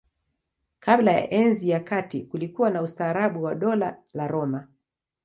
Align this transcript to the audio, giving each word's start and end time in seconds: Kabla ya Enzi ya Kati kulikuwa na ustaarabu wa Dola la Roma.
Kabla 0.79 1.11
ya 1.11 1.29
Enzi 1.29 1.69
ya 1.69 1.79
Kati 1.79 2.23
kulikuwa 2.23 2.69
na 2.69 2.81
ustaarabu 2.81 3.43
wa 3.43 3.55
Dola 3.55 3.97
la 4.13 4.27
Roma. 4.27 4.67